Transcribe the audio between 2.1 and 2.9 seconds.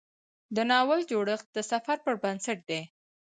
بنسټ دی.